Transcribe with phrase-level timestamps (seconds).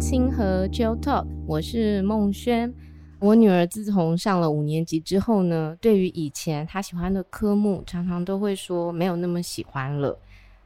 [0.00, 2.74] 清河 Jo Talk，我是孟轩。
[3.18, 10.18] 我女儿自从上了五年级之后呢，对于以前她喜欢的科目，常常都会说没有那么喜欢了。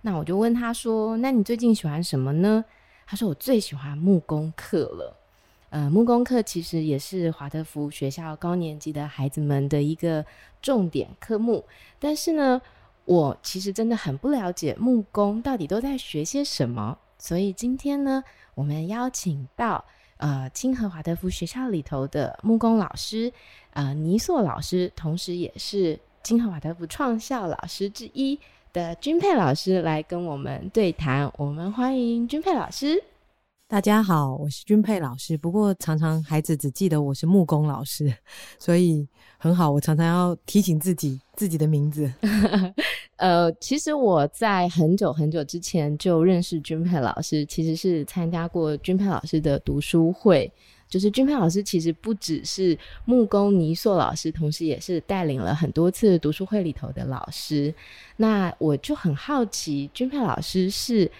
[0.02, 2.64] 那我就问她说：“那你最近喜欢什么呢？”
[3.04, 5.16] 她说：“我最喜欢木工课了。”
[5.70, 10.24] 呃，木工课其实也是华德福学校高年级的孩子们的一个
[10.62, 11.64] 重点科目。
[11.98, 12.62] 但是呢，
[13.04, 16.96] 我其实真的很不了解木工到底都在学些什么。
[17.16, 18.22] 所以今天呢，
[18.54, 19.84] 我们邀请到
[20.18, 23.32] 呃清河华德福学校里头的木工老师，
[23.72, 28.38] 呃倪硕老师，同时也是清河华德福创校老师之一
[28.72, 31.30] 的君佩老师来跟我们对谈。
[31.36, 33.02] 我们欢迎君佩老师。
[33.66, 35.36] 大家好，我是君佩老师。
[35.36, 38.14] 不过常常孩子只记得我是木工老师，
[38.58, 39.08] 所以
[39.38, 39.70] 很好。
[39.70, 42.12] 我常常要提醒自己自己的名字。
[43.16, 50.52] 呃，其实我在很久很久之前就认识君佩老师，其实是参加过君佩老师的读书会。
[50.86, 57.74] 就是君佩老师其实不只是木工倪硕老师，同时也是带领了很多次读书会里头的老师。
[58.16, 61.10] 那我就很好奇，君佩老师是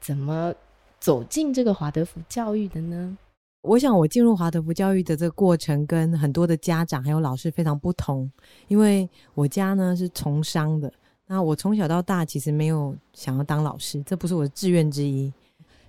[0.00, 0.54] 怎么
[1.00, 3.16] 走进这个华德福教育的呢？
[3.62, 8.30] 我想我进入华德福教育的这个过程跟很多的家长还有老师非常不同，
[8.68, 10.92] 因为我家呢是从商的，
[11.26, 15.32] 那我从小到大其实没有想要当老师，这不是我的志愿之一。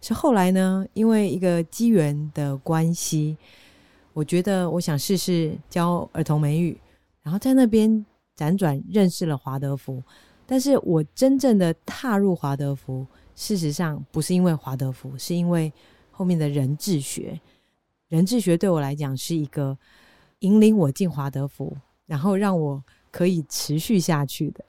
[0.02, 3.36] 是后来呢，因为一个机缘的关系，
[4.14, 6.80] 我觉得我想试试教儿童美语，
[7.22, 8.06] 然后在那边
[8.38, 10.02] 辗转认识了华德福，
[10.46, 13.06] 但是我真正的踏入华德福。
[13.36, 15.74] 事实上，不是因为华德福，是因为
[16.12, 17.38] 后面的人智学。
[18.08, 19.78] 人智学对我来讲是一个
[20.40, 21.76] 引领我进华德福，
[22.06, 24.64] 然后让我可以持续下去的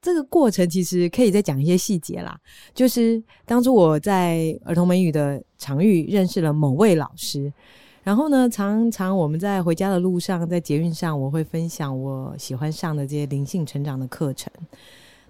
[0.00, 0.68] 这个过程。
[0.68, 2.38] 其实可以再讲一些细节啦，
[2.74, 7.52] 就是当初我在儿童美语的场域认识了某位老师，
[8.02, 14.52] 然后呢，常常我们在回家的路上，在捷运上，我会分享我喜欢上的这些灵性成长的课程。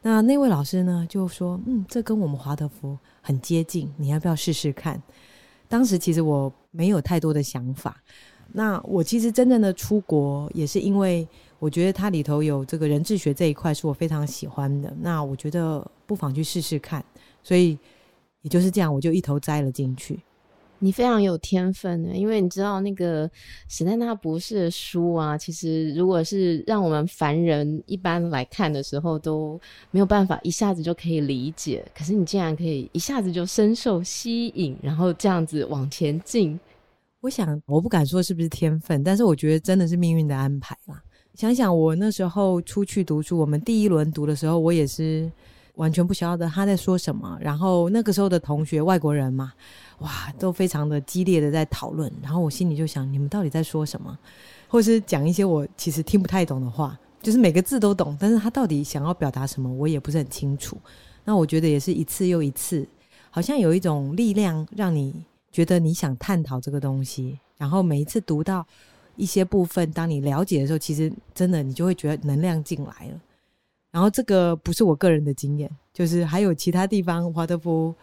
[0.02, 5.00] 那那位老师呢，就说：“嗯，这跟我们华德福很接近，你要不要试试看？”
[5.68, 8.02] 当时其实我没有太多的想法。
[8.52, 11.28] 那我其实真正的出国，也是因为
[11.60, 14.92] 我觉得它里头有这个人智学这一块，是我非常喜欢的。
[15.00, 17.04] 那我觉得不妨去试试看，
[17.42, 17.78] 所以
[18.42, 20.18] 也就是这样，我就一头栽了进去。
[20.82, 23.30] 你非常有天分的，因为你知道那个
[23.68, 29.60] 史丹纳博士的书啊，其实如果是让我们凡人一般来看的时候，都
[29.90, 31.84] 没有办法一下子就可以理解。
[31.94, 36.58] 可是你竟然可以一下子就深受吸引，然后这样子往前进。
[37.20, 41.02] 我想，我不敢说是不是天分，但是我觉得真的是命运的安排啦。
[41.34, 45.30] 想想我那时候出去读书，我们第一轮读的时候，我也是。
[45.76, 49.50] 完全不晓得他在说什么，然后那个时候的同学外国人嘛，
[50.00, 54.18] 哇，都非常的激烈的在讨论，然后我心里就想，你们到底在说什么？
[54.68, 60.76] 或是讲一些我其实听不太懂的话，就是每个字都懂，但是他到底想要表达什么，我也不是很清楚。
[61.24, 62.86] 那我觉得也是一次又一次，
[63.30, 68.66] 好像有一种力量让你觉得你想探讨这个东西，然后每一次读到
[69.20, 73.20] 一些部分，当你了解的时候，其实真的你就会觉得能量进来了。
[73.90, 77.94] 然后这个不是我个人的经验，就是还有其他地方华德福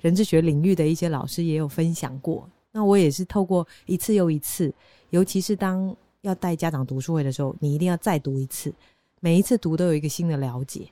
[0.00, 2.48] 人智学领域的一些老师也有分享过。
[2.72, 4.72] 那我也是透过一次又一次，
[5.10, 8.72] 尤其是当要带家长读书会的时候，你一定要再读一次，
[9.20, 10.86] 每一次读都有一个新的了解。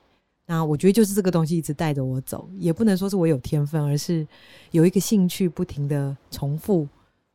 [0.45, 4.27] 那我觉得就是这个东西一直带着我走，也不能说是我有天分，而是
[4.71, 6.85] 有一个兴趣不停的重复，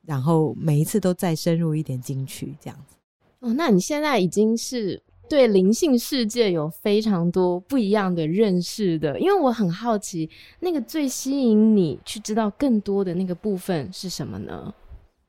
[0.06, 2.97] 然后每一次都再深入一点进去，这样子。
[3.41, 5.03] 哦，那你现在已经是。
[5.28, 10.31] 对灵性世界有非常多不一样的认识的，因为我很好奇，
[10.61, 14.72] 那个最吸引你去知道更多的那个部分是什么呢？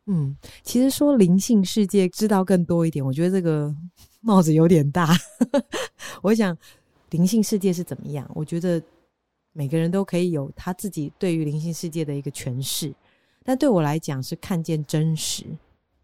[0.06, 3.76] 嗯，其实说灵性世界知道更多一点，我觉得这个
[4.22, 5.10] 帽子有点大。
[6.22, 6.56] 我想
[7.10, 8.30] 灵性世界是怎么样？
[8.36, 8.80] 我觉得
[9.52, 12.94] 每个人都可以有他自己对于灵性世界的一个诠释，
[13.48, 15.46] 但对我来讲是看见真实。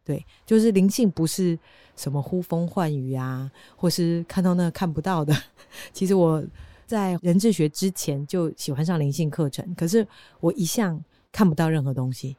[0.01, 1.60] 对，就是灵性不是
[1.98, 5.36] 什么呼风唤雨啊，或是看到那看不到的。
[5.92, 6.42] 其实我
[6.86, 10.07] 在人智学之前就喜欢上灵性课程，可是
[10.40, 10.98] 我一向
[11.34, 12.38] 看不到任何东西。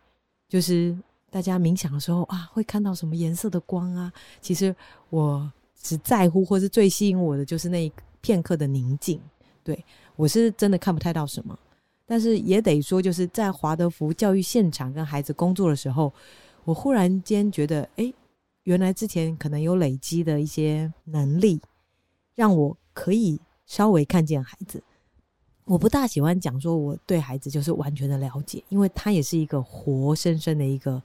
[0.49, 0.97] 就是
[1.29, 4.11] 大家冥想的时候啊，会看到什么颜色的光啊？
[4.41, 4.75] 其实
[5.11, 7.93] 我只在乎，或是最吸引我的，就是那一
[8.23, 9.21] 片刻的宁静。
[9.63, 9.85] 对，
[10.17, 11.59] 我是真的看不太到什么，
[12.07, 16.13] 但是也得说，就是在华德福教育现场跟孩子工作的时候。
[16.67, 18.11] 我忽然间觉得，哎，
[18.63, 21.61] 原来之前可能有累积的一些能力，
[22.35, 24.83] 让我可以稍微看见孩子。
[25.67, 31.03] 我不大喜欢讲说我对孩子就是完全的了解，因为他也是一个活生生的一个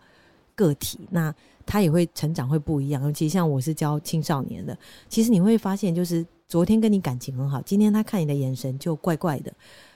[0.56, 1.36] 个体，那
[1.66, 3.04] 他也会成长会不一样。
[3.04, 4.78] 尤其像我是教青少年的，
[5.10, 9.54] 其实你会发现，就是昨天跟你感情很好，今天他看你的眼神就怪怪的，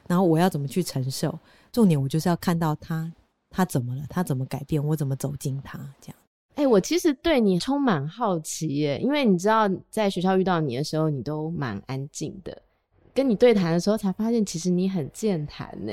[0.07, 1.37] 然后我要怎么去承受？
[1.71, 3.11] 重点我就是要看到他，
[3.49, 6.15] 他怎么了，他怎么改变，我怎么走进他这样。
[6.55, 12.55] 哎、我其实对你充满好奇耶，因为你知道，在学校遇到你的时候，你都蛮安静的。
[13.11, 15.91] 跟你对谈的时候，才发现其实你很健谈呢。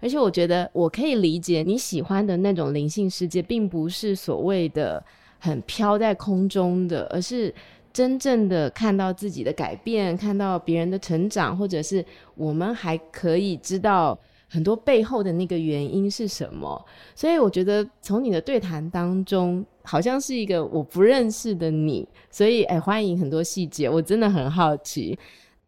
[0.00, 5.02] 而且我觉得我可以理解你喜欢的那种灵性世界，并不是所谓的
[5.38, 7.54] 很飘在空中的，而是
[7.92, 12.04] 真正的看到自己的改变，看到别人的成长，或者是
[12.34, 14.18] 我们还可以知道。
[14.48, 16.84] 很多背后的那个原因是什么？
[17.14, 22.06] 所以我觉得从你的对谈当中，好像是一个我不认识的你。
[22.30, 25.18] 所以，哎，欢迎很多细节，我真的很好奇。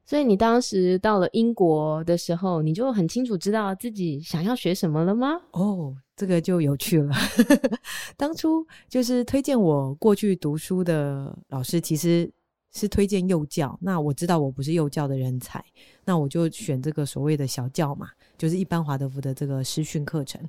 [0.06, 5.40] 所以你当时到了英国的时候，你就很清楚知道自己想要学什么了吗？
[5.52, 7.14] 哦，这个就有趣了。
[8.16, 12.30] 当初就是推荐我过去读书的老师，其实。
[12.76, 15.64] 是推荐幼教，那我知道我不是幼教的人才，
[16.04, 20.40] 那我就选这个所谓的小教嘛，就是一般华德福的这个师训课程。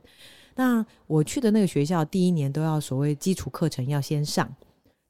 [0.55, 4.51] 那我去的那个学校，第一年都要所谓基础课程要先上，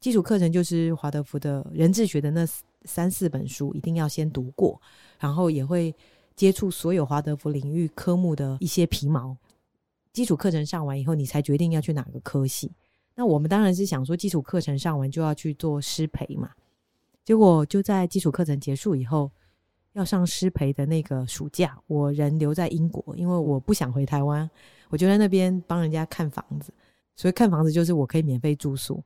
[0.06, 2.48] 基础课程就是华德福的人智学的那
[2.84, 4.80] 三四本书一定要先读过，
[5.18, 5.92] 然后也会
[6.36, 9.36] 接触所有华德福领域科目的一些皮毛。
[10.14, 12.72] 基础课程上完以后，你才决定要去哪个科系。
[13.16, 16.52] 那我们当然是想说，基础课程上完就要去做师培嘛。
[17.24, 19.32] 结果就在基础课程结束以后，
[19.94, 24.48] 要上师培的那个暑假，我人留在英国，因为我不想回台湾，
[24.90, 26.72] 我就在那边帮人家看房子。
[27.16, 29.04] 所以看房子就是我可以免费住宿。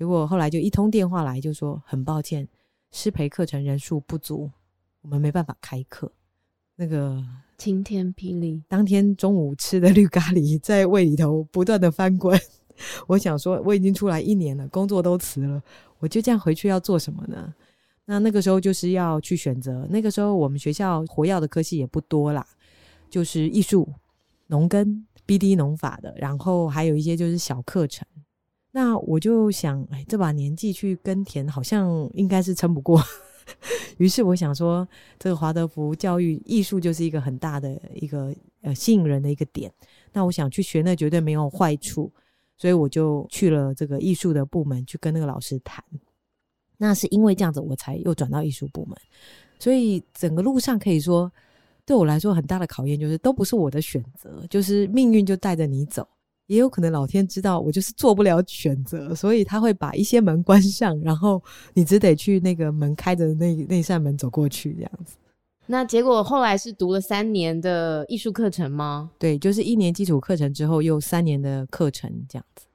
[0.00, 2.48] 结果后来就一通电话来，就说很抱歉，
[2.90, 4.50] 师培课程人数不足，
[5.02, 6.10] 我们没办法开课。
[6.74, 7.22] 那个
[7.58, 12.40] 晴天霹雳，当天中午吃的绿咖喱在胃里头不断的翻滚。
[13.08, 15.62] 我想说，我已经出来一年了，工作都辞了，
[15.98, 17.52] 我就这样回去要做什么呢？
[18.06, 19.86] 那那个时候就是要去选择。
[19.90, 22.46] 那个时候我们学校活跃的科系也不多啦，
[23.10, 23.86] 就是艺术、
[24.46, 28.08] 农耕、BD 农法的，然后还有一些就是小课程。
[28.72, 33.02] 那我就想，哎，这把年纪去耕田，好像应该是撑不过。
[33.98, 34.86] 于是我想说，
[35.18, 39.72] 这个华德福教育艺术就是一个很大的一个呃吸引人的一个点。
[40.12, 42.12] 那我想去学，那绝对没有坏处。
[42.56, 45.82] 所以我就去了这个艺术的部门去跟那个老师谈，
[46.76, 48.94] 那是因为这样子我才又转到艺术部门。
[49.58, 51.32] 所以整个路上可以说
[51.86, 56.06] 对我来说很大的考验就是都不是我的选择，就是命运就带着你走。
[56.50, 61.40] 也有可能老天知道我就是做不了选择，所以他会把一些门关上，然后
[61.74, 65.16] 你只得去那个门开着那那扇门走过去这样子。
[65.66, 69.12] 那结果后来是读了三年的艺术课程吗？
[69.16, 72.66] 对，就是一年基础课程之后又三年的课程这样子。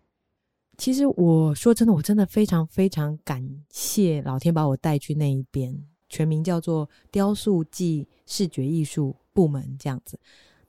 [0.78, 5.78] 其实我说真的，我真的非常非常感谢老天把我带去那一边，
[6.08, 10.18] 全名叫做雕塑暨视觉艺术部门这样子。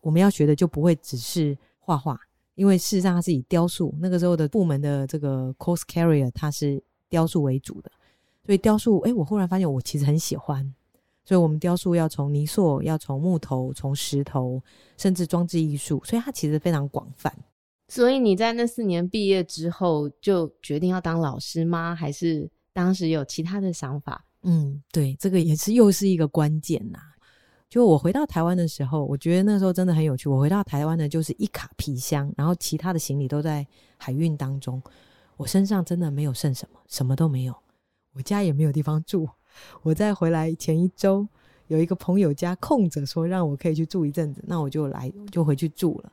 [0.01, 2.19] 我们要学的就不会只是画画，
[2.57, 7.91] 因为事实上它是以雕塑，那个时候的部门的这个 course carrier 它是雕塑为主的，
[8.45, 10.75] 所以雕塑，哎，我忽然发现我其实很喜欢。
[11.29, 14.63] 所以，我们雕塑要从泥塑，要从木头，从石头，
[14.97, 17.37] 甚至装置艺术，所以它其实非常广泛。
[17.89, 21.97] 所以你在那四年毕业之后，就决定要当老师吗？
[21.97, 24.25] 还是当时有其他的想法？
[24.45, 27.01] 嗯，对，这个也是又是一个关键呐。
[27.69, 30.29] 就我回到台湾的时候，我觉得那时候真的很有趣。
[30.29, 34.81] 我回到台湾呢，就是一卡皮箱，然后其他的行李都在海运当中，
[35.37, 37.55] 我身上真的没有剩什么，什么都没有，
[38.13, 39.29] 我家也没有地方住。
[39.83, 41.27] 我在回来前一周，
[41.67, 46.13] 有一个朋友家空着，说让我可以去住一阵子，那我就来，就回去住了。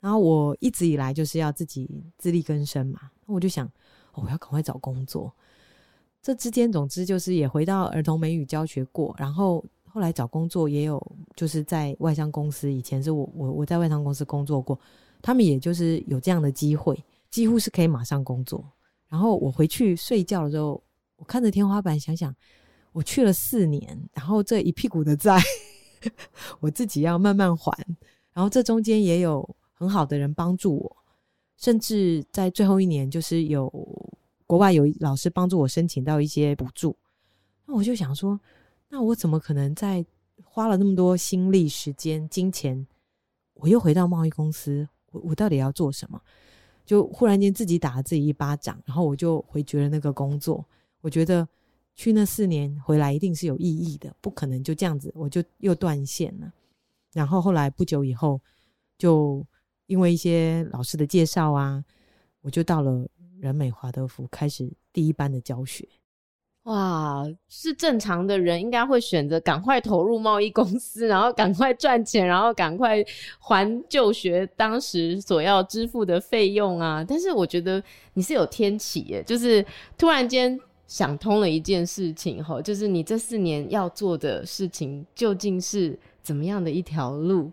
[0.00, 1.88] 然后我一直以来就是要自己
[2.18, 3.66] 自力更生嘛，我就想，
[4.14, 5.32] 哦，我要赶快找工作。
[6.20, 11.00] 这之间，总之就是也回到儿童美语教学过，然后后来找工作也有，
[11.34, 14.78] 就是在外商公司，以前是我我我在外商公司工作过，
[15.20, 18.64] 他们也就是有这样的机会，几乎是可以马上工作。
[19.08, 20.82] 然后我回去睡觉的时候，
[21.16, 22.34] 我看着天花板，想想。
[22.90, 25.38] 我去了四年，然后这一屁股的债，
[26.58, 27.70] 我自己要慢慢还。
[28.32, 30.96] 然后这中间也有很好的人帮助我，
[31.58, 33.70] 甚至在最后一年，就是有
[34.46, 36.96] 国外有老师帮助我申请到一些补助。
[37.66, 38.40] 那我就想说，
[38.88, 40.04] 那我怎么可能在
[40.42, 42.86] 花了那么多心力、时间、金钱，
[43.54, 44.88] 我又回到贸易公司？
[45.12, 46.20] 我我到底要做什么？
[46.84, 50.64] 就忽然间自己打了自己一巴掌，然后我就回绝了那个工作。
[51.00, 51.46] 我觉得。
[52.00, 56.48] 去那四年回来一定是有意义的，不可能就这样子我就又断线了。
[57.12, 58.40] 然后后来不久以后，
[58.96, 59.44] 就
[59.86, 61.84] 因为一些老师的介绍啊，
[62.40, 63.04] 我就到了
[63.40, 65.88] 人美华德福开始第一班的教学。
[66.68, 73.02] 哇，是正常的人应该会选择赶快投入贸易公司，然后赶快赚钱，然后赶快
[73.38, 77.02] 还就学当时所要支付的费用啊。
[77.02, 77.82] 但是我觉得
[78.12, 79.64] 你是有天启耶，就是
[79.96, 87.50] 突然间想通了一件事情齁，就是你这四年要做的事情究竟是怎么样的一条路，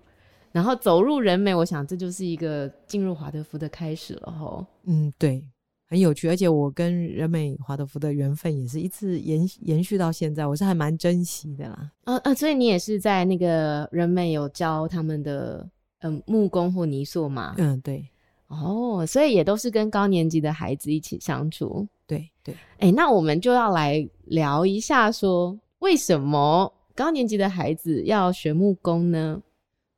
[0.51, 4.65] 然后走入人美，我想这就是一个进入华德福的开始了齁。
[4.83, 5.41] 嗯，对。
[5.87, 11.91] 很有趣，而且我跟人美华德福的缘分也是一直延延续到现在，我是还蛮珍惜的啦。
[12.05, 15.67] 啊啊，所以你也是在那个人美有教他们的
[15.99, 17.53] 嗯木工或泥塑吗？
[17.57, 18.07] 嗯，对。
[18.47, 21.87] 哦，所以也都是跟高年级的孩子一起相处。
[22.07, 22.53] 对对。
[22.77, 29.41] 哎、欸，那我们就要来聊一下，说为什么高年级的孩子要学木工呢？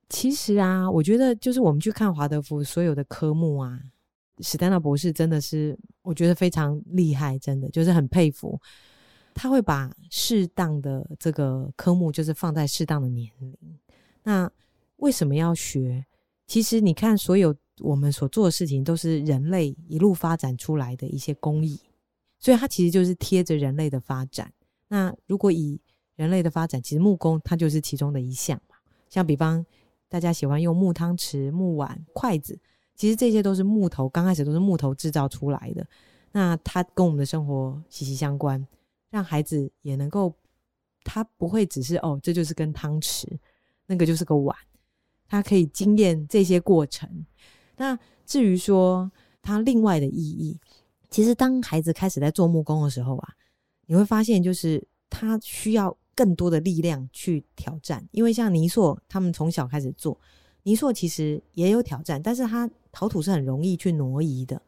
[0.10, 3.78] 其实啊，我觉得就是我们去看华德福所有的科目啊。
[4.40, 8.60] 史丹纳博士真的是，我觉得非常厉害，真的就是很佩服。
[9.34, 13.56] 他会把适当的这个科目，就是放在适当的年龄。
[14.24, 14.50] 那
[14.98, 16.06] 为什么要学？
[16.48, 21.80] 其实你看，所有我们所做的事情，都是人类一路发展出来的一些工艺，
[22.40, 24.52] 所以它其实就是贴着人类的发展。
[24.88, 25.80] 那如果以
[26.16, 28.76] 人类的发展，其实木工它就是其中的一项嘛。
[29.10, 29.64] 像比方
[30.10, 32.60] 大家喜欢用木汤匙、木碗、筷子。
[32.98, 35.88] 其实这些都是木头，刚开始都是木头制造出来的。
[36.32, 38.68] 那它跟我们的生活息息相关，
[39.10, 40.34] 让孩子也能够，
[41.04, 43.26] 他不会只是哦，这就是根汤匙，
[43.86, 44.58] 那个就是个碗，
[45.28, 47.10] 他可以经验这些过程。
[47.78, 49.10] 那至于说
[49.42, 50.60] 它另外的意义，
[51.10, 53.30] 其实当孩子开始在做木工的时候啊，
[53.86, 60.20] 你会发现就是他需要更多的力量去挑战，因为像泥塑，他们从小开始做。
[60.64, 64.60] 泥塑其实也有挑战，但是它陶土是很容易去挪移的，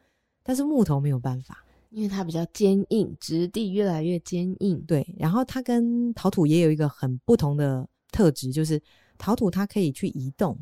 [0.43, 4.79] 但是木头没有办法，因为它比较坚硬，质地越来越坚硬。
[4.81, 8.79] 对，然后它跟陶土也有一个很不同的特质，就是
[9.17, 10.55] 陶土它可以去移动，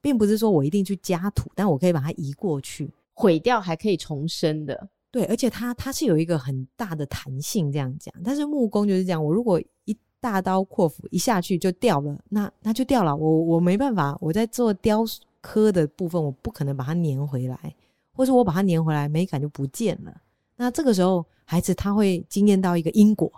[0.00, 4.88] 并不是说我一定去加土，但我可以把它移过去，毁掉还可以重生的。
[5.10, 8.14] 对，而且它它是有一个很大的弹性，这样讲。
[8.22, 13.16] 但是木工就是这样，我如果一大刀阔斧一下去就掉了，那那就掉了。
[13.16, 15.02] 我我没办法，我在做雕
[15.48, 17.74] 刻的部分，我不可能把它粘回来，
[18.12, 20.14] 或者我把它粘回来，美感就不见了。
[20.56, 23.32] 那这个时候，孩子他会经验到一个因果。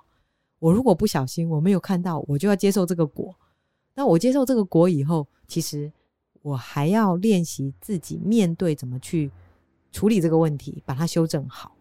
[0.58, 3.34] 我如果不小心，我没有看到，我就要接受这个果。
[3.94, 5.90] 那我接受这个果以后，其实
[6.42, 9.30] 我还要练习自己面对怎么去
[9.92, 11.72] 处理这个问题，把它修正好。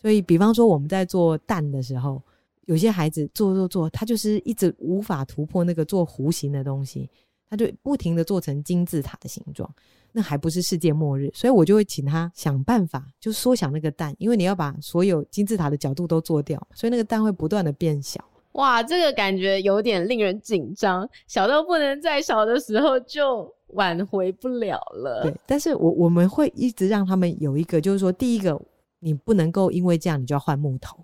[0.00, 2.22] 所以，比方说我们在做蛋的时候。
[2.66, 7.10] 有些孩子做做做，他就是一直无法突破那个做弧形的东西，
[7.50, 9.68] 他就不停的做成金字塔的形状，
[10.12, 11.28] 那还不是世界末日。
[11.34, 18.24] 所以我就会请他想办法，就缩小那个蛋，因为你要把所有金字塔的角度都做掉，所以那个蛋会不断的变小。
[18.52, 25.22] 哇，这个感觉有点令人紧张，小到不能再小的时候就挽回不了了。
[25.22, 28.60] 对，但是我我们会一直让他们有一个，就是说，第一个，
[28.98, 30.96] 你不能够因为这样你就要换木头。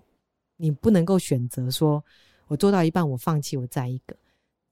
[0.57, 2.03] 你不能够选择说，
[2.47, 4.15] 我做到一半我放弃，我再一个。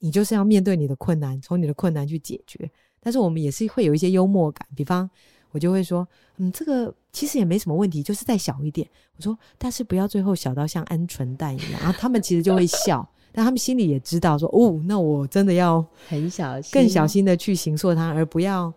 [0.05, 2.69] 你就是要面对你的困难，从你的困难去解决。
[2.99, 5.09] 但是我们也是会有一些幽默感，比方
[5.49, 6.07] 我就会说，
[6.37, 8.87] 嗯，这个其实也没什么问题，就是再小一点。
[9.17, 11.81] 我说，但是不要最后小到像鹌鹑蛋一样。
[11.81, 18.71] 然后他们其实就会笑，但他们心里也知道说，哦，那我真的要很小心，更小心的去形塑它，而不要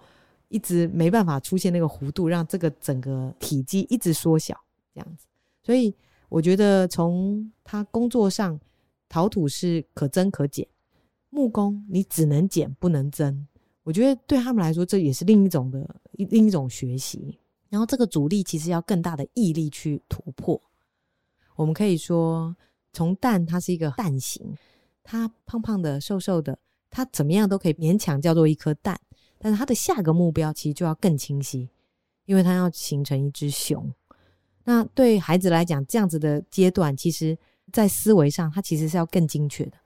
[0.49, 4.59] 一直没办法出现那个弧度，让这个整个体积一直缩小
[4.95, 5.27] 这样子。
[5.63, 5.95] 所以。
[6.31, 8.61] 我觉得从他工作上，
[9.09, 10.69] 陶土是可增可减，
[11.31, 13.47] 木工你只能减不能增。
[13.83, 17.39] 我觉得对他们来说，这也是另一种的另一种学习。
[17.69, 20.61] 然后这个阻力其实要更大的毅力去突破。
[21.57, 22.57] 我们可以说，
[22.93, 24.57] 从蛋它是一个蛋形，
[25.03, 26.59] 它胖胖的、瘦瘦的，
[26.91, 28.99] 它怎么样都可以勉强叫做一颗蛋。
[29.39, 31.69] 但是它的下个目标其实就要更清晰，
[32.25, 33.91] 因为它要形成一只熊。
[34.65, 37.39] 那对孩子来讲，这样子的阶段，其实
[37.73, 39.79] 在思维上，他其实是要更精确的。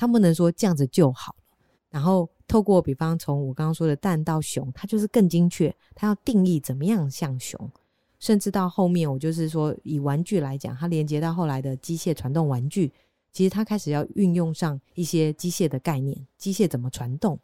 [0.00, 1.58] 他不能说这样子就好了。
[1.90, 5.74] 然后透过，比方从我刚刚说的蛋到熊，它就是更精确。
[5.94, 7.70] 它要定义怎么样像熊，
[8.18, 12.90] 甚至到后面，我就是说以玩具来讲，它连接到后来的机械传动玩具，
[13.30, 17.38] 其实它开始要运用上一些机械的概念，机械怎么传动，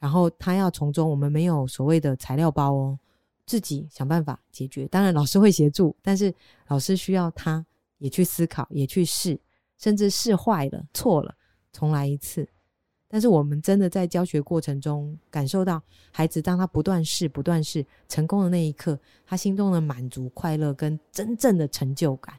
[0.00, 2.98] 然后他要从中，我们没有所谓的材料包哦。
[3.44, 6.34] 自己想办法解决，当然老师会协助，但是
[6.66, 7.64] 老师需要他
[7.98, 9.38] 也去思考，也去试，
[9.78, 11.32] 甚至试坏了、错了，
[11.76, 12.48] 重来一次。
[13.08, 15.80] 但是我们真的在教学过程中感受到，
[16.10, 22.34] 孩子当他不断试、不断试成功的那一刻，他心中的满足、快乐跟真正的成就感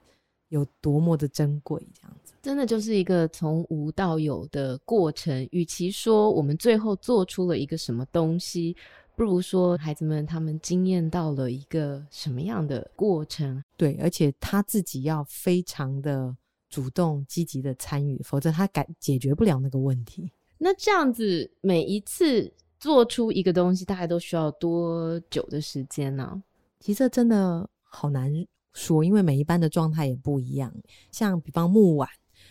[0.49, 2.33] 有多么的珍贵，这样子。
[2.41, 5.47] 真的就是一个从无到有的过程。
[5.51, 8.75] 与其说我们最后做出了一个什么东西，
[9.15, 13.63] 不如说孩子们他们经验到了一个什么样的过程。
[13.77, 16.35] 对，而且他自己要非常的
[16.69, 20.31] 主动、积极的参与，否则他改解决不了那个问题。
[20.57, 26.41] 那这样子，每一次做出一个东西，大概都需要多久的时间呢？
[26.79, 28.31] 其实真的好难
[28.73, 30.73] 说，因为每一班的状态也不一样。
[31.11, 32.09] 像比方木碗。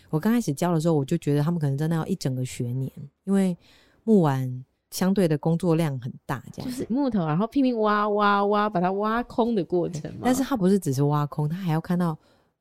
[0.09, 2.89] 我刚开始教的时候，我就觉得他们可能真的要一整个学年，
[3.25, 3.57] 因为
[4.03, 10.21] 木碗相对的工作量很大，这样就是木头，然后拼命挖挖挖，把它挖空的过程嘛。
[10.23, 12.17] 但是它不是只是挖空，它还要看到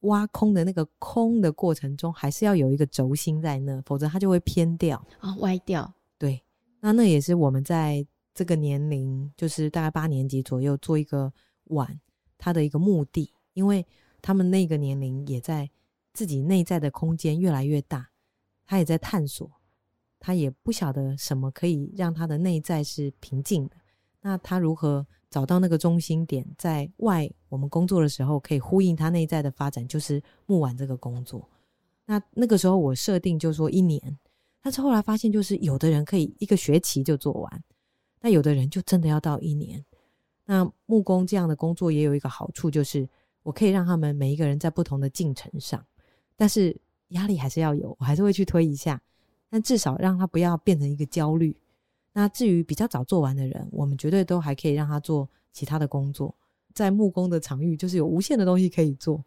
[0.07, 5.95] 挖空的那个空的过程中，还是要有一个轴心在那，否则它就会偏掉啊、哦，歪掉。
[6.19, 6.43] 对，
[6.81, 11.33] 那那也是我们在这个年龄，就是大概八年级左右做一个
[11.65, 12.01] 碗，
[12.37, 13.87] 它的一个目的，因为
[14.21, 15.71] 他们那个年龄也在。
[16.17, 18.09] 自己内在的空间越来越大，
[18.65, 19.51] 他也在探索，
[20.19, 23.77] 他也不晓得什么可以让他的内在是平静的。
[24.21, 31.49] 那他如何找到那个中心点，在外我们工作的时候可以呼应他内在的发展，就是木碗这个工作。
[32.05, 34.19] 那那个时候我设定就说一年，
[34.63, 37.65] 但是后来发现就是有的人可以一个学期就做完，
[38.21, 39.85] 那有的人就真的要到一年。
[40.45, 43.09] 那木工这样的工作也有一个好处，就是
[43.43, 45.85] 我可以让他们每一个人在不同的进程上。
[46.37, 46.77] 但是
[47.09, 49.01] 压力还是要有，我还是会去推一下，
[49.51, 51.57] 但至少让他不要变成一个焦虑。
[52.19, 56.35] 那至于比较早做完的人，我们绝对都还可以让他做其他的工作。
[56.73, 59.23] 在木工的场域，就是有无限的东西可以做。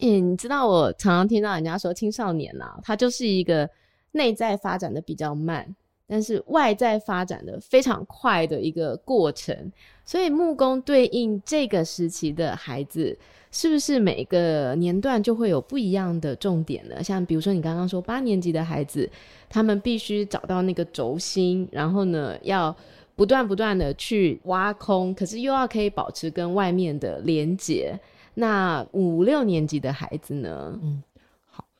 [0.00, 3.70] 嗯，你知道我常常听到人家说，青少年啊，他就是一个
[4.10, 5.72] 内在发展的比较慢，
[6.08, 9.70] 但是外在发展的非常快的一个过程。
[10.04, 13.16] 所以木工对应这个时期的孩子。
[13.58, 17.02] 是不是每个年段就会有不一样的重点呢？
[17.02, 19.08] 像比如说你刚刚说八年级的孩子，
[19.48, 22.76] 他们必须找到那个轴心，然后呢，要
[23.14, 27.98] 不断不断的去挖空，可是又要可以保持跟外面的连接。
[28.34, 30.78] 那五六年级的孩子呢？
[30.82, 31.02] 嗯。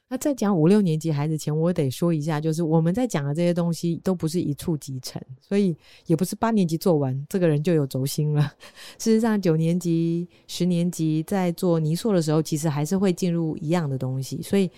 [0.09, 8.42] 那在讲五六年级孩子前，我得说一下，就是我们在讲的这些东西都不是一触即成，所以也不是八年级做完这个人就有轴心了。
[8.99, 14.40] 事实上，九年级、十年级在做泥塑的时候，其实还是会进入一样的东西。
[14.40, 14.71] 所以，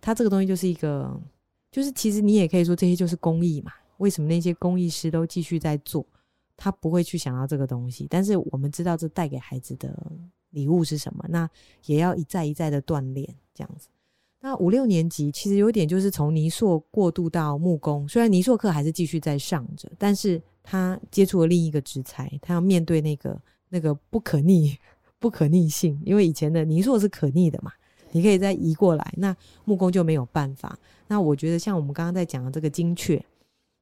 [0.00, 1.20] 它这个东西就是一个，
[1.72, 3.72] 就是其实你也可以说这些就是工艺嘛。
[3.96, 6.06] 为什么那些工艺师都继续在做？
[6.56, 10.00] 他不会去想到这个东西，但是我们知道这带给孩子的
[10.50, 11.50] 礼物是什么，那
[11.86, 13.88] 也要一再一再的锻炼，这样子。
[14.40, 24.76] 那五六年级其实有点就是从泥塑过渡到木工，虽然泥塑课还是继续在上着，但是他接触了另一个职才，他要面对那个那个不可逆、
[25.18, 27.72] 不可逆性，因为以前的泥塑是可逆的嘛，
[28.12, 30.78] 你可以再移过来，那木工就没有办法。
[31.08, 33.24] 那我觉得像我们刚刚在讲的这个精确，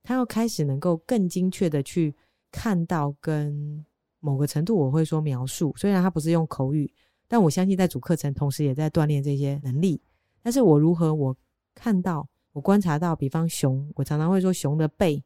[0.03, 2.15] 他要开始能够更精确的去
[2.51, 3.85] 看到跟
[4.21, 6.91] 某个程度，我会说描述，虽然他不是用口语，
[7.29, 10.01] 但我相信在主课程同时也在锻炼这些能力。
[10.45, 11.35] 但是我如何我
[11.75, 15.21] 看到我观察到，比方熊，我常常会说熊的背，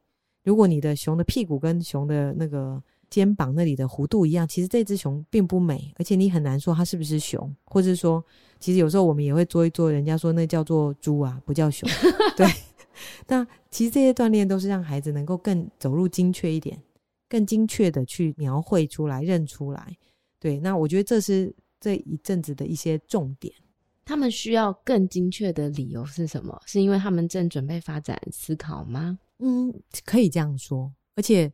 [0.45, 8.23] 如果你的熊的屁股跟熊的那个肩膀那里的弧度一样，其实这只熊并不美，而且你很难说它是不是熊，或者说，
[8.59, 11.87] 其实有时候我们也会做一做，人家说那叫做猪啊，不叫熊。
[12.37, 12.47] 对，
[13.27, 16.81] 那其实这些锻炼都是让孩子能够更走入精确一点，
[17.27, 19.97] 更精确的去描绘出来、认出来。
[20.39, 23.53] 对，那我觉得这是这一阵子的一些重点。
[24.09, 26.59] 他们需要更精确的理由是什么？
[26.65, 29.19] 是因为他们正准备发展思考吗？
[29.37, 29.71] 嗯，
[30.03, 30.91] 可以这样说。
[31.15, 31.53] 而且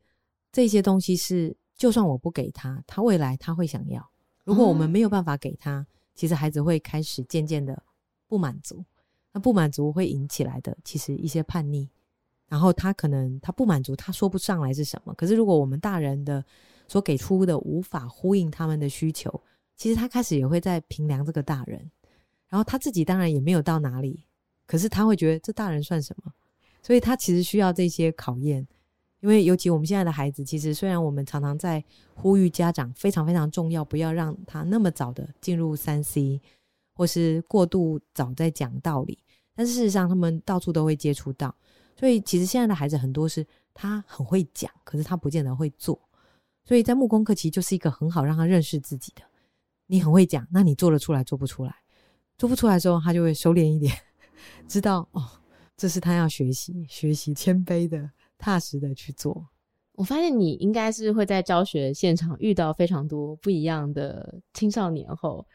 [0.53, 4.09] 这些东西是，就算我不给他，他未来他会想要。
[4.45, 7.83] 如果我们没有办法给他，哦、其实孩子会开始渐渐的
[8.25, 8.81] 不满足。
[9.33, 11.89] 那不满足会引起来的，其实一些叛逆。
[12.47, 15.13] 然后他可能他不满足，他说不上来是什么。
[15.15, 16.41] 可是如果我们大人的
[16.87, 19.41] 所给出的无法呼应他们的需求，
[19.75, 21.91] 其实他开始也会在评量这个大人。
[22.49, 24.25] 然后他自己当然也没有到哪里，
[24.65, 26.31] 可是他会觉得这大人算什么？
[26.81, 28.65] 所以他其实需要这些考验，
[29.19, 36.39] 因为尤其我们现在的孩子，其实虽然我们常常在呼吁家长非常非常重要，不要让他那么早的进入三 C，
[36.93, 39.17] 或是过度早在讲道理，
[39.55, 41.53] 但事实上他们到处都会接触到，
[41.99, 45.99] 所以其实现在的孩子很多是他很会讲，可是他不见得会做，
[46.63, 49.23] 所以在木工课其实就是一个很好让他认识自己的，
[49.87, 51.75] 你很会讲，那你做得出来做不出来？
[52.37, 53.93] 做不出来的时候，他就会收敛一点，
[54.67, 55.23] 知道哦，
[55.77, 59.45] 这是他要学习、学习谦卑的、踏实的去做。
[59.93, 65.45] 我发现你应该是会在教学现场遇到非常多不一样的青少年后。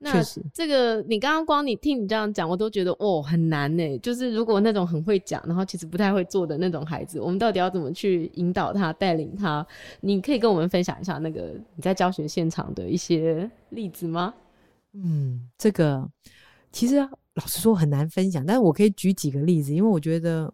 [0.00, 0.22] 那
[0.54, 3.98] 这个你刚刚光你听你这样讲，我都觉得哦很难呢。
[3.98, 9.66] 就是如果那种很会讲，然后其实不太会做的那种孩子，我们到底要怎么去引导他、带领他？
[10.00, 14.32] 你可以跟我们分享一下那个你在教学现场的一些例子吗？
[14.92, 16.10] 嗯，这个
[16.72, 16.96] 其实
[17.34, 20.52] 老实说很难分享，但是我可以举几个例子，因为我觉得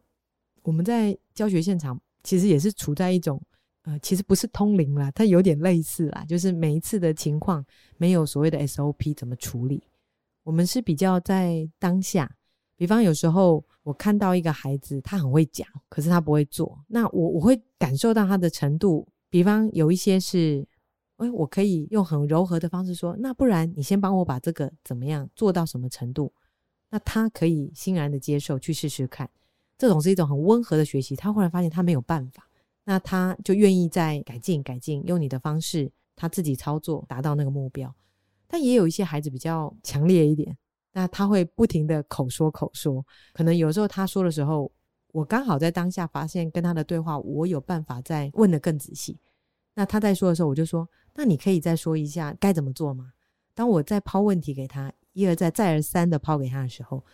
[0.63, 3.41] 我们在教学现场其实也是处在一种。
[3.87, 7.63] 呃，其实不是通灵啦，它有点类似啦，就是每一次的情况
[7.99, 9.83] 没有所谓的 SOP 怎么处理，
[10.43, 12.35] 我们是比较在当下。
[12.77, 19.07] 比方有时候我看到一个孩子，他很会讲，可是他不会做，那我我会感受到他的程度。
[19.29, 20.67] 比方有一些是，
[21.31, 26.33] 我可以用很柔和的方式说，那不然你先帮我把这个怎么样做到什么程度，
[26.91, 29.29] 那他可以欣然的接受去试试看。
[29.77, 32.49] 这种是一种很温和的学习，他忽然发现他没有办法。
[32.85, 37.93] 那他就愿意再改进改进，用你的方式，他自己操作达到那个目标。
[38.47, 40.57] 但也有一些孩子比较强烈一点，
[40.93, 44.71] 那他会不停的口说口说，可能有时候他说的时候，
[45.13, 49.19] 我刚好在当下发现跟他的对话，我有办法再问得更仔细。
[49.75, 53.13] 那他在说的时候，我就说：“那你可以再说一下该怎么做吗？”
[53.55, 57.05] 当我再抛问题给他，一而再再而三的抛给他的时候，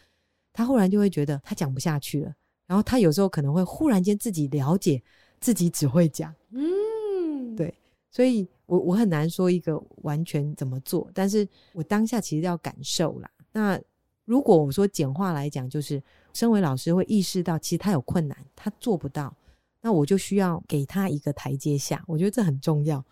[0.52, 2.34] 他忽然就会觉得他讲不下去了。
[2.66, 5.02] 然后他有时候可能会忽然间自己了解。
[5.42, 7.74] 自己只会讲，嗯，对，
[8.10, 13.30] 所以我我很难说一个完全怎么做，但是我当下其实要感受啦。
[13.50, 13.80] 那
[14.26, 16.02] 如果我说简化来讲，就是
[16.34, 19.34] 身为老师会意识到，其实他有困难，他做不到，
[19.80, 22.04] 那我就需要给他一个台阶下。
[22.06, 23.02] 我觉得这很重要，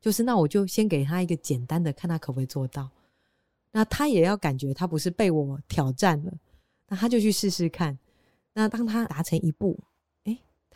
[0.00, 2.88] 就是那我就先给他一个简单的，看他可不可以做到。
[3.72, 6.32] 那他也要感觉他不是被我挑战了，
[6.88, 7.98] 那他就去试试看。
[8.54, 9.78] 那当他达成一步。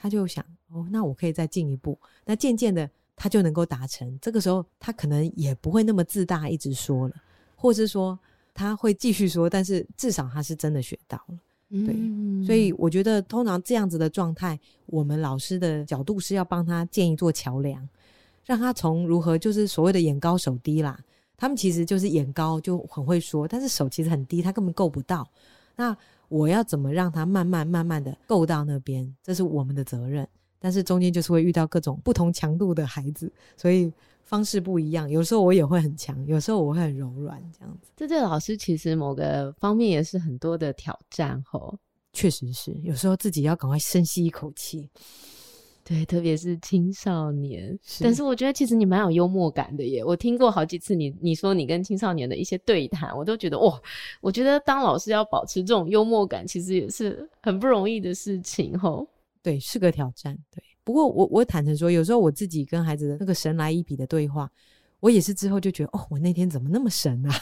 [0.03, 1.99] 他就想哦，那我可以再进一步。
[2.25, 4.19] 那渐渐的，他就能够达成。
[4.19, 7.15] 这个时候，他可能也不会那么自大，一直说了，
[7.55, 8.19] 或是说
[8.55, 11.39] 他会继续说，但是至少他是真的学到了。
[11.69, 17.87] 对，嗯、所以我觉得通常这样子的状态，我们老师的角度是要帮他建一座桥梁，
[18.51, 20.99] 让他从如何就是所谓的眼高手低啦。
[21.37, 25.25] 他们其实就是眼高就很会说，但是手其实很低，他根本够不到。
[25.77, 25.97] 那
[26.29, 29.15] 我要怎么让他慢慢慢慢的够到那边？
[29.23, 30.27] 这是我们的责任。
[30.59, 33.91] 但是中间就是会遇到各种不同强度的孩子，所以
[34.25, 35.09] 方式不一样。
[35.09, 37.93] 有时候我也会很强，有时候我会很柔软，这样子。
[37.97, 41.79] 这对老师其实某个方面也是很多的挑战吼。
[42.13, 44.91] 确实是，有时候自己要赶快深吸一口气。
[45.91, 50.05] 对，特别是青少年，是，但是我觉得其实你蛮有幽默感的耶。
[50.05, 53.77] 我听过好几次你你说你跟青少年的一些对谈，我都觉得哇，
[54.21, 59.05] 我觉得当老师要保持这种幽默感，其实也是很不容易的事情吼。
[59.43, 60.39] 对，是个挑战。
[60.55, 64.49] 对，不过我我坦诚说，有时候我自己跟孩子的那个神来一笔的对话，
[65.01, 67.35] 我也是之后就觉得哦，我那天怎么那么神啊？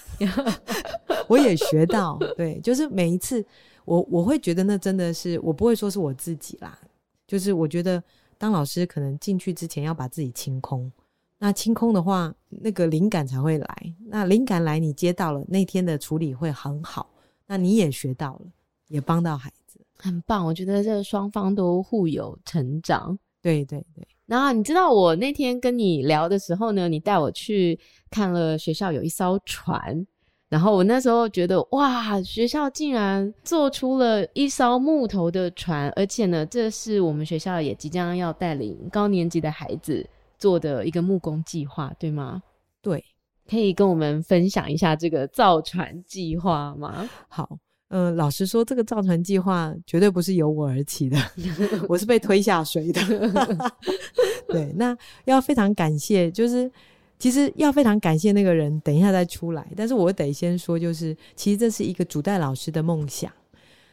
[1.28, 3.44] 我也学到，对，就是每一次
[3.84, 6.78] 我我会觉得那真的是我不会说是我自己啦，
[7.26, 8.02] 就是我觉得。
[8.38, 10.90] 当老师可能进去之前要把自己清空，
[11.38, 13.94] 那清空的话，那个灵感才会来。
[14.07, 17.11] 那灵感来，你接到了，那天的处理会很好。
[17.46, 18.46] 那你也学到了，
[18.87, 20.46] 也帮到孩子，很棒。
[20.46, 23.18] 我觉得这双方都互有成长。
[23.42, 24.07] 对对对。
[24.27, 27.79] 然后你知道我那天跟你聊的时候呢，你带我去
[28.11, 30.07] 看了学校有一艘船。
[30.48, 40.08] 然后我那时候觉得，哇，学校竟然做出了一艘木头的船，而且呢，这是我们学校也即将要带领高年级的孩子
[40.38, 42.42] 做的一个木工计划，对吗？
[42.80, 43.04] 对，
[43.46, 47.06] 可以跟我们分享一下这个造船计划吗？
[47.28, 47.58] 好，
[47.88, 51.18] 嗯、呃，老实说，这个造船计划绝对不是由我而起的，
[51.90, 53.02] 我是被推下水的。
[54.48, 56.70] 对，那要非常感谢，就是。
[57.18, 59.66] 其实要非常感谢那个人，等一下再出来。
[59.76, 63.33] 但是我得先说，就是其实这是一个主代老师的梦想。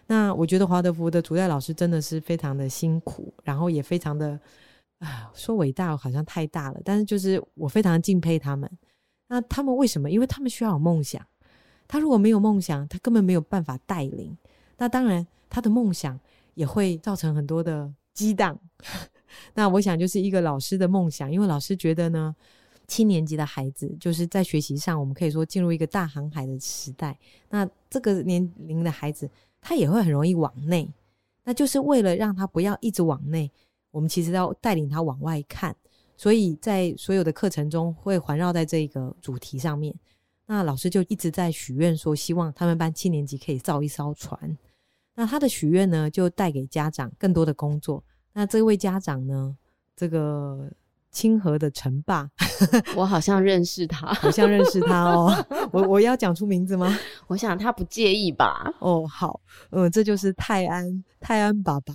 [0.08, 4.40] 那我觉得华德福的主代老师真的是非常的辛苦，然后也非常的
[5.00, 6.80] 啊，说伟大好像太大了。
[6.86, 8.70] 但是就是我非常敬佩他们。
[9.28, 10.12] 那他们为什么？
[10.12, 11.20] 因为他们需要有梦想。
[11.88, 14.38] 他如果没有梦想，他根本没有办法带领。
[14.78, 16.20] 那当然，他的梦想
[16.54, 18.56] 也会造成很多的激荡。
[19.56, 22.36] 那我想就是一个老师的梦想，因为老师觉得呢。
[22.88, 27.18] 七年级的孩子，就是在学习上，我们可以说进入一个大航海的时代。
[27.50, 29.30] 那这个年龄的孩子，
[29.62, 30.88] 他也会很容易往内。
[31.44, 33.52] 那就是为了让他不要一直往内，
[33.92, 35.76] 我们其实要带领他往外看。
[36.18, 39.94] 所以在所有的课程中，会环绕在这个主题上面。
[40.46, 44.58] 那老师就一直在许愿说，希望他们班七年级可以造一艘船。
[45.14, 48.04] 那他的许愿呢，就带给家长更多的工作。
[48.34, 49.56] 那这位家长呢，
[49.96, 50.72] 这个
[51.16, 52.30] 清河的陈爸，
[52.94, 55.34] 我好像认识他， 好像认识他哦。
[55.72, 57.00] 我我要讲出名字吗？
[57.28, 58.70] 我想他不介意吧。
[58.80, 59.40] 哦，好，
[59.72, 61.94] 嗯，这就是泰安泰安爸爸。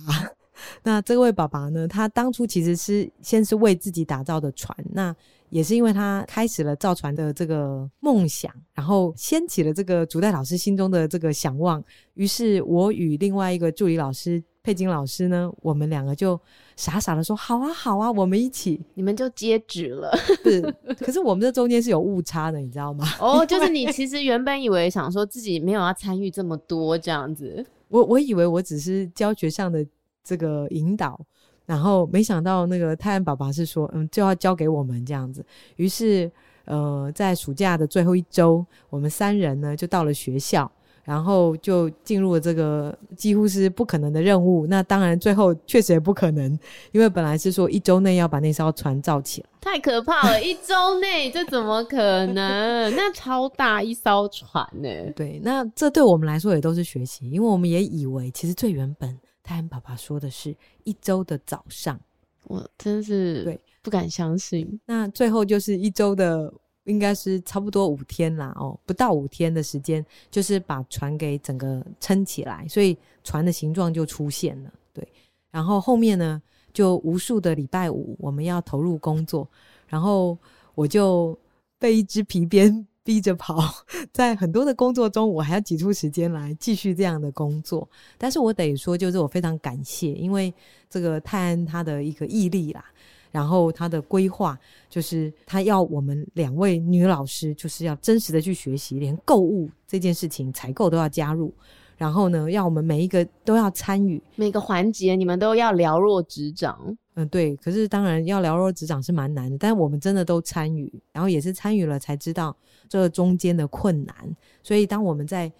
[0.83, 5.15] 那这位爸爸呢，他当初其实是先是为自己打造的船，那
[5.49, 11.83] 也是因为他开始了造船的这个梦想，然后掀起了这个主代老师心中的这个想望。
[12.15, 16.39] 于是我与另外一个助理老师佩金老师呢，我们两个就
[16.75, 20.11] 傻傻的说：“好啊，好啊，我们一起。”你们就接旨了。
[20.43, 20.61] 是，
[20.99, 23.05] 可是我们这中间是有误差的，你知道吗？
[23.19, 29.85] 哦，就是你其实原本以为想说自己没有要参与这么多这样子，我我以为我只是教学上的。
[30.23, 31.19] 这个引导，
[31.65, 35.43] 然后没想到那个泰安爸爸是说，嗯，就要交给我们这样子。
[35.77, 36.31] 于是，
[36.65, 40.71] 呃，在暑假的最后一周，我们三人呢就到了学校，
[41.03, 44.67] 然后就进入了这个几乎是不可能的任务。
[44.67, 46.57] 那当然，最后确实也不可能，
[46.91, 50.43] 因为本来是说一周内要把那艘船造起来，太可怕了！
[50.43, 52.95] 一周内这怎么可能？
[52.95, 54.89] 那超大一艘船呢？
[55.15, 59.19] 对，那这对我们来说也都是学习，因为我们也以为其实最原本。
[59.43, 61.99] 泰安爸爸说的是一周的早上，
[62.43, 64.79] 我真是对不敢相信。
[64.85, 66.53] 那最后就是一周的，
[66.85, 74.71] 应该是差不多五天啦，哦，不到五天的时间，就是把船给整个撑起来，所以船的形状就出现了。
[74.93, 75.07] 对，
[75.51, 76.41] 然后后面呢，
[76.73, 79.47] 就无数的礼拜五，我们要投入工作，
[79.87, 80.37] 然后
[80.75, 81.37] 我就
[81.77, 82.85] 被一只皮鞭。
[83.03, 83.57] 逼着跑，
[84.13, 87.89] 在很多的工作中，我还要挤出时间来继续这样的工作。
[88.15, 90.53] 但是我得说，就是我非常感谢，因为
[90.87, 92.85] 这个泰安他的一个毅力啦，
[93.31, 94.57] 然后他的规划，
[94.89, 101.53] 就是他要我们两位女老师，就是要真实的去学习，连购物这件事情采购都要加入。
[101.97, 106.75] 然后呢，要我们每一个都要参与每个环节，你们都要了若指掌。
[107.13, 107.55] 嗯，对。
[107.57, 112.55] 可是当然要了若指掌是蛮难的，但是我们真的都参与，然后也是参与了才知道
[112.89, 114.15] 这中间的困难。
[114.63, 115.51] 所以当我们在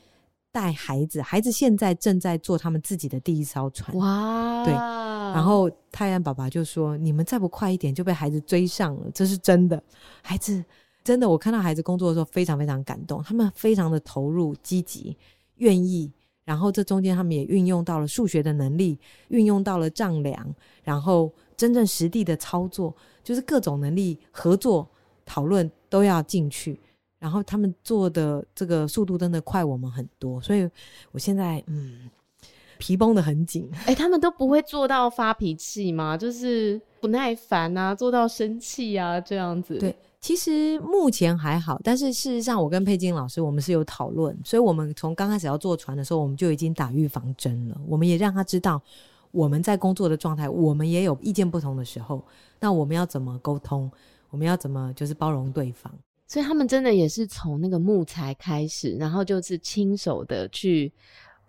[0.52, 3.96] 带孩子，孩子现在正在做他们自己的第一艘船。
[3.96, 4.74] 哇，对。
[5.34, 9.82] 然后泰安爸爸就说：“你们再不快一点，就被孩子追上了。”这是真的，
[10.22, 10.64] 孩子
[11.04, 15.18] 真的，我看到孩子工作的时候非常非常感动，他们非常的投入、积极、
[15.58, 16.12] 愿意。
[16.44, 24.90] 然后这中间他们也运用到了数学的能力，运用到了丈量，然后真正实地的操作，就是各种能力合作
[25.24, 26.80] 讨论都要进去。
[27.20, 30.68] 然后他们做的这个速度真的快我们很多，所以
[31.12, 32.10] 我现在嗯
[32.82, 33.70] 皮绷得很紧。
[33.86, 36.18] 哎，他们都不会做到发脾气吗？
[36.18, 39.78] 就是不耐烦啊，做到生气啊这样子。
[39.78, 39.96] 对。
[40.20, 47.82] 其实目前还好，但是事实上，我跟佩金老师我们是有讨论，所以我们从刚开始要坐船的时候，我们就已经打预防针了。
[47.88, 48.80] 我们也让他知道
[49.32, 52.24] 我们在工作的状态，我们也有意见不同的时候，
[52.60, 53.92] 那我们要怎么沟通？
[54.30, 55.92] 我们要怎么就是包容对方？
[56.28, 60.94] 所以他们真的也是从那个木材开始，然后就是亲手的去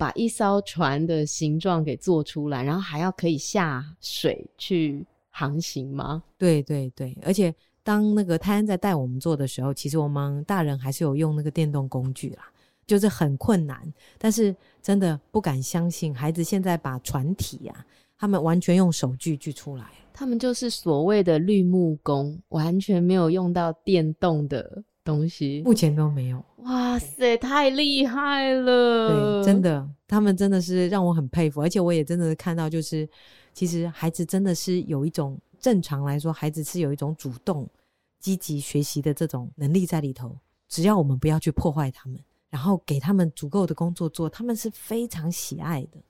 [0.02, 6.22] 把一艘船的形状给做出来，然后还要可以下水去航行吗？
[6.36, 7.54] 对对对，而且。
[7.84, 12.44] 当那个泰安在带我们做的时候，其实我们大人还是有用那个电动工具啦，
[12.86, 13.92] 就是很困难。
[14.18, 17.84] 但是真的不敢相信，孩子现在把船体啊，
[18.16, 19.84] 他们完全用手锯锯出来。
[20.12, 26.44] 他们就是所谓的绿木工，完全没有用到电动的东西，目前都没有。
[26.58, 29.42] 哇塞，太厉害了！
[29.42, 33.08] 对，真的，他们真的是让我很佩服，而且我也真的看到，就是
[33.52, 35.40] 其实孩子真的是有一种。
[35.60, 37.70] 正常来说，孩子是有一种主动、
[38.18, 40.36] 积极学习的这种能力在里头。
[40.68, 42.18] 只要我们不要去破坏他们，
[42.50, 46.00] 然后给他们足够的工作做，他们是非常喜爱的。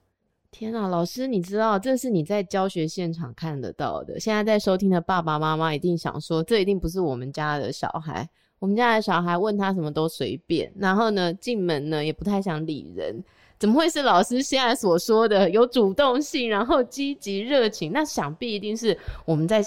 [0.49, 4.19] 天啊，老师，你知道这是你在教学现场看得到的。
[4.19, 8.27] 现在在收听的爸爸妈妈一定想说，这一定不是我们家的小孩。
[8.63, 13.21] 我们家的小孩问他什么都随便，然后呢，进门呢也不太想理人。
[13.59, 17.91] 怎么会是老师现在所说的有主动性，然后积极热情？
[17.91, 19.61] 那想必一定是我们在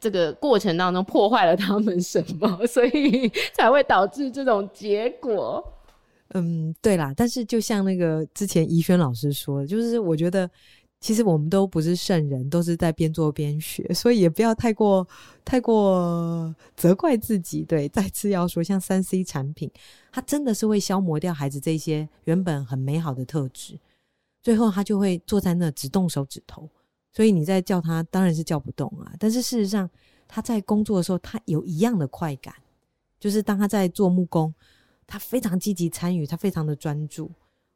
[0.00, 5.64] 这个过程当中破坏了他们什么， 所以才会导致这种结果。
[6.34, 7.14] 嗯，对啦。
[7.16, 10.50] 但是就像那个之前怡轩老师说的，就是我觉得。
[11.00, 15.06] 其实我们都不是圣人，都是在边做边学，所以也不要太过
[15.44, 17.64] 太过责怪自己。
[17.64, 19.70] 对，再次要说，像三 C 产品，
[20.12, 23.80] 它真的是会消磨掉孩子这些原本很美好的特质，
[24.42, 26.68] 最后他就会坐在那只动手指头。
[27.12, 29.10] 所以你在叫他，当然是叫不动啊。
[29.18, 29.88] 但是事实上，
[30.28, 32.54] 他在工作的时候，他有一样的快感，
[33.18, 34.54] 就是当他在做木工，
[35.06, 37.30] 他非常积极参与，他非常的专注。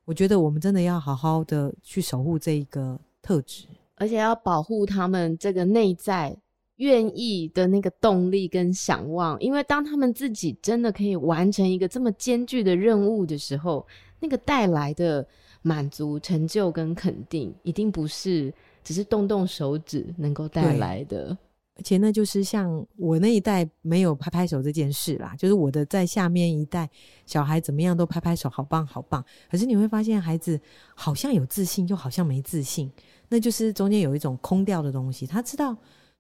[0.05, 6.37] 我觉得我们真的要好好的去守护这一个特质，而且要保护他们这个内在
[6.77, 13.87] 愿意的那个动力跟想望，因为当他们自己真的可以完成一个这么艰巨的任务的时候，
[14.21, 15.27] 那个带来的
[15.63, 21.37] 满足、成就跟肯定，一定不是只是动动手指能够带来的。
[21.77, 26.89] 而且那就是像我那一代没有拍拍手这件事啦，就是我的在下面一代
[27.27, 29.25] 小孩怎么样都拍拍手，好棒好棒。
[29.51, 30.61] 可是你会发现孩子
[30.95, 32.89] 好像有自信，又好像没自信，
[33.29, 35.27] 那就是中间有一种空掉的东西。
[35.27, 35.77] 他知道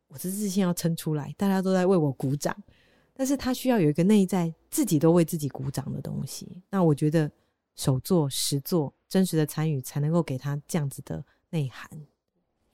[0.08, 2.56] 我的自信要撑出来，大家都在为我鼓掌，
[3.12, 6.62] 但是他需要有一个内在自己都为自己鼓掌的东西。
[6.70, 7.30] 那我觉得
[7.76, 11.88] 手作、实作、真实的参与，才能够给他这样子的内涵。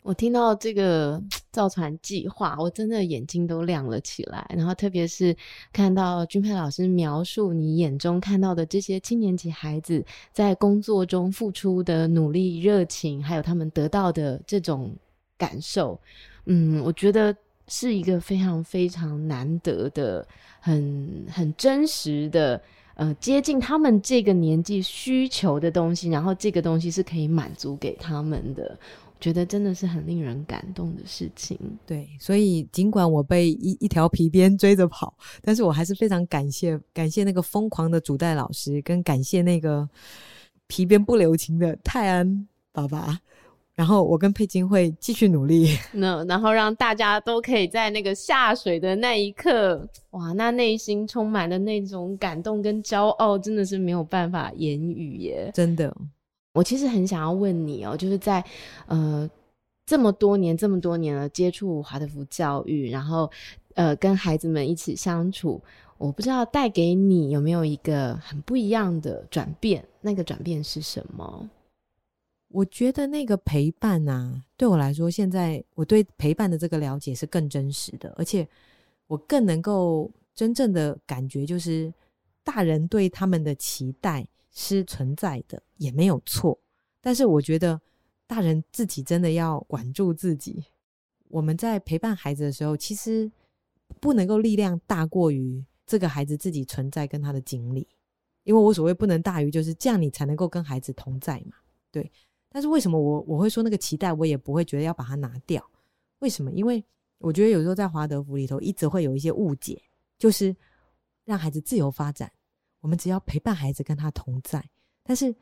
[0.02, 4.50] 我听到这个造船计划，我真的眼睛都亮了起来。
[4.56, 5.36] 然后，特别是
[5.74, 14.90] 看到君佩老师描述你眼中看到的这些七年级孩子在工作中付出的努力、热情，还有他们得到的这种
[15.36, 16.00] 感受，
[16.46, 17.36] 嗯，我觉得
[17.68, 20.26] 是一个非常非常难得的、
[20.60, 22.58] 很很真实的，
[22.94, 26.08] 呃，接近他们这个年纪需求的东西。
[26.08, 28.78] 然后，这个东西是可以满足给他们的。
[29.20, 31.58] 觉得真的是很令人感动的事情。
[31.86, 39.88] 对，所以尽管我被一一条皮鞭追着跑，但是我还是非常感谢感谢那个疯狂的主带老师，跟感谢那个
[40.66, 43.18] 皮鞭不留情的泰安爸爸。
[43.76, 55.96] 然后我跟佩金会继续努力， 那然后让大家都可以在那个下水的那一刻，哇，那内心充满了那种感动跟骄傲，真的是没有办法言语耶，真的。
[56.52, 58.44] 我其实很想要问你哦，就是在
[58.86, 59.28] 呃
[59.86, 63.30] 这么多年这么多年了接触华德福教育，然后
[63.74, 65.62] 呃跟孩子们一起相处，
[65.96, 69.84] 我不知道带给你有没有一个很不一样的转变？
[70.00, 71.48] 那个转变是什么？
[72.48, 78.46] 我觉得那个陪伴啊，对我来说，现在我对陪伴的这个了解是更真实的，而且
[79.06, 81.92] 我更能够真正的感觉，就是
[82.42, 84.26] 大人对他们的期待。
[84.50, 86.58] 是存在的，也没有错。
[87.00, 87.80] 但是我觉得
[88.26, 90.64] 大人自己真的要管住自己。
[91.28, 93.30] 我们在陪伴孩子的时候，其实
[94.00, 97.86] 不能够力量大过于这个孩子自己存在跟他的经历。
[98.44, 101.56] 因为我所谓不能大于，就是这样你才能够跟孩子同在嘛。
[101.90, 102.10] 对。
[102.48, 105.64] 但是为什么我我会说那个期待，我也不会觉得要把它拿掉？
[106.18, 106.50] 为什么？
[106.50, 106.84] 因为
[107.18, 109.80] 我觉得有时候在华德福里头，一直会有一些误解，
[110.18, 110.56] 就是
[111.24, 112.32] 让孩子自由发展。
[112.80, 114.64] 我们只要陪伴孩子，跟他同在。
[115.02, 115.34] 但是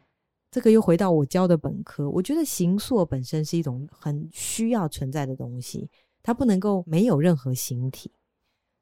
[0.51, 5.91] 这个又回到我教的本科，我觉得形塑本身是一种很需要存在的东西，
[6.23, 8.11] 它不能够没有任何形体。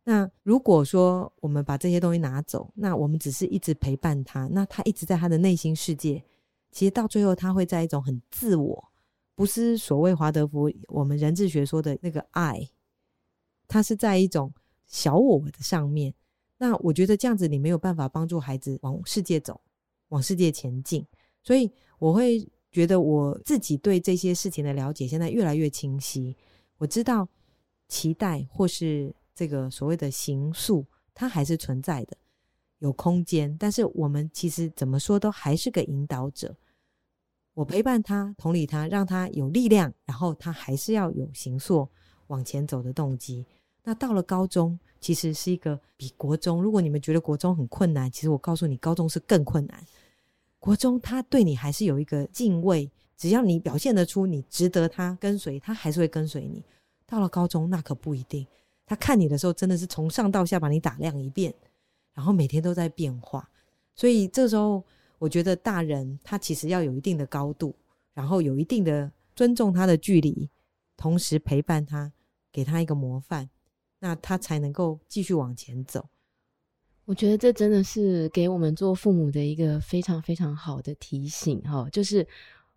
[0.04, 6.22] 那如果说我们把这些东西拿走，那我们只是一直陪伴他，那他一直在他的内心世界，
[6.70, 8.88] 其实到最后他会在一种很自我，
[9.34, 12.70] 不是所谓华德福我们人智学说的那个爱，
[13.66, 14.54] 他是在一种
[14.86, 16.14] 小我的上面。
[16.58, 19.60] 那我觉得这样子你没有办法帮助孩子往世界走，
[20.08, 21.06] 往世界前进。
[21.42, 26.36] 所以我会觉得我自己对这些事情的了解现在越来越清晰。
[26.78, 27.28] 我知道
[27.88, 32.16] 期待或是这个所谓的形塑，它还是存在的，
[32.78, 33.56] 有空间。
[33.58, 36.56] 但是我们其实怎么说都还是个引导者。
[37.54, 41.88] 我陪伴他，同理他，让他有力量，然后他还是要有形塑
[42.26, 43.46] 往前走的动机。
[43.86, 44.78] 那到了高中。
[44.98, 49.86] 其实是一个比国中，如果你们觉得国中很困难，其实我告诉你，高中是更困难。
[50.58, 56.64] 国中他对你还是有一个敬畏，只要你表现得出你值得他跟随，他还是会跟随你。
[57.06, 58.44] 到了高中那可不一定，
[58.84, 61.54] 他看你的时候真的是从上到下把你打量一遍，
[62.14, 63.48] 然后每天都在变化。
[63.94, 64.82] 所以这时候
[65.18, 67.72] 我觉得大人他其实要有一定的高度，
[68.14, 70.48] 然后有一定的尊重他的距离，
[70.96, 72.10] 同时陪伴他，
[72.50, 73.48] 给他一个模范。
[73.98, 76.04] 那他才能够继续往前走。
[77.04, 82.26] 我觉得这真的是给我们做父母的一个非常非常好的提醒哈，就是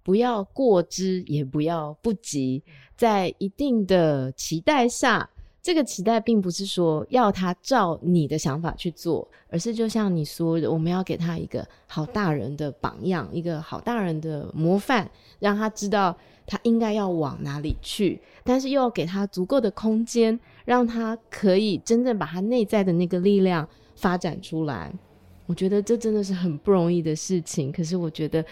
[0.03, 2.63] 不要过之，也不要不及，
[2.95, 5.27] 在一定的期待下，
[5.63, 15.09] 这个期待并不是说要他照你的想法去做，而是就像你说的，我们要给他一个好大人的榜样，一个好大人的模范，
[15.39, 16.15] 让他知道
[16.49, 20.37] 他应该要往哪里去，但是又要给他足够的空间。
[20.65, 24.93] 让他可以真正把他内在的那个力量发展出来，
[25.47, 27.71] 我觉得这真的是很不容易的事情。
[27.71, 28.45] 可是我觉得，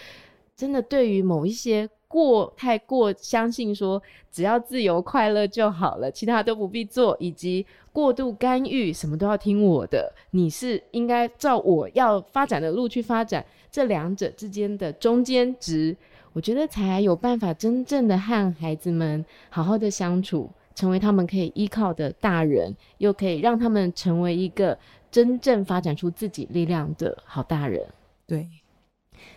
[0.56, 15.96] 真的对于某一些过太过相信说只要自由快乐就好了，其他都不必做，以及过度干预，什么都要听我的，你是应该照我要发展的路去发展，这两者之间的中间值，
[16.38, 24.78] 我觉得才有办法真正的和孩子们好好的相处，成为他们可以依靠的大人，又可以让他们成为一个
[25.10, 27.84] 真正发展出自己力量的好大人。
[28.24, 28.48] 对，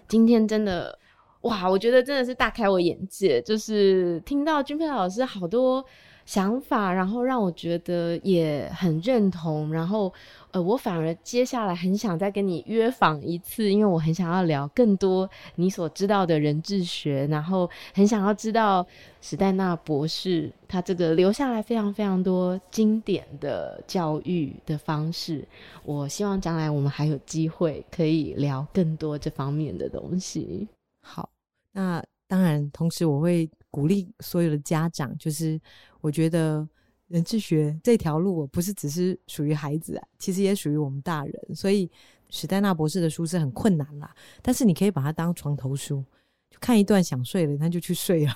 [0.08, 0.96] 今天真的。
[1.42, 5.84] 哇，我觉得真的是大开我眼界，就是听到君佩老师好多
[6.32, 10.14] 想法，然后让我觉得也很认同，然后
[10.52, 18.88] 呃，我反而接下来很想再跟你约访一次，因为我很想要聊更多你所知道的人智学，然后很想要知道
[19.20, 25.46] 史黛纳博士他这个留下来非常非常多经典的教育的方式，
[25.84, 30.66] 我希望将来我们还有机会可以聊更多这方面的东西。
[31.02, 31.30] 好，
[31.74, 35.60] 那当然，同时我会鼓励所有的家长，就是
[36.02, 36.68] 我觉得
[37.08, 41.56] 人智学这条路，我不是只是属于孩子啊，其实也属于我们大人。
[41.56, 41.90] 所以
[42.30, 46.04] 史黛纳博士的书是很困难啦，但是你可以把它当床头书，
[46.50, 48.34] 就看一段想睡了，那就去睡了，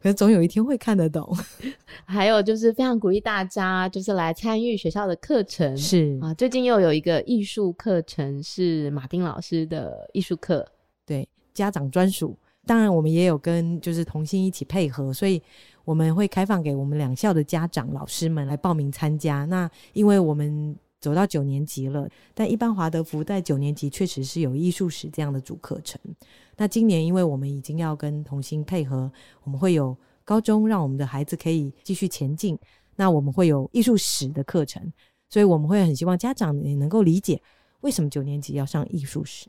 [0.00, 1.36] 可是总有一天会看得懂。
[2.06, 10.66] 还有就是非常鼓励大家，就是来参与学校的课程，是啊，最近又有一个艺术课程是马丁老师的艺术课，
[11.04, 11.28] 对。
[11.54, 15.42] 家长专属，当然我们也有跟就是同心一起配合，所以
[15.86, 19.46] 我们会开放给我们两校的家长老师们来报名参加。
[19.46, 25.98] 那因为我们走到九年级了，但一般华德福在九年级确实是有艺术史这样的主课程。
[26.58, 29.10] 那今年因为我们已经要跟同心配合，
[29.44, 32.58] 我们会有高中让我们的孩子可以继续前进。
[32.96, 34.92] 那我们会有艺术史的课程，
[35.30, 37.40] 所以我们会很希望家长也能够理解
[37.80, 39.46] 为什么九年级要上艺术史。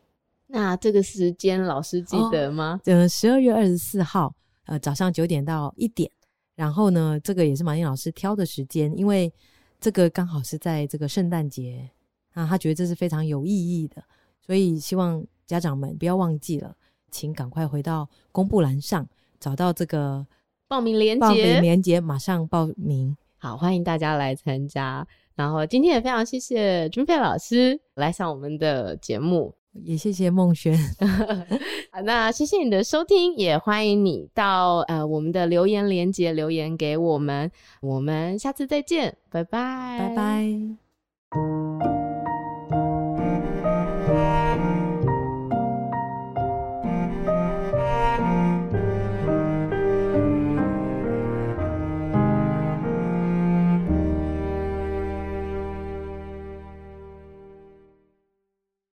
[0.51, 2.81] 那这个时间老师记得吗？
[2.85, 4.33] 呃、哦，十二月二十四号，
[4.65, 6.09] 呃，早上九点到一点。
[6.55, 9.31] 然后呢，这个也是马丁老师挑的时间，因为
[9.79, 11.87] 这个刚好是在这个圣诞节
[12.33, 14.03] 啊，他觉得这是非常有意义的，
[14.43, 16.75] 所以希望家长们不要忘记了，
[17.11, 19.07] 请赶快回到公布栏上
[19.39, 20.25] 找到这个
[20.67, 23.15] 报名链接，报名链接马上报名。
[23.37, 25.07] 好，欢迎大家来参加。
[25.35, 29.55] 然后今天也非常谢谢君佩老师来上我们的节目。
[29.73, 30.77] 也谢谢孟轩，
[31.91, 37.51] 好，那谢谢你的收听，也欢迎你到呃我们的留言连接留言给我们，
[37.81, 41.98] 我们下次再见，拜拜，拜拜。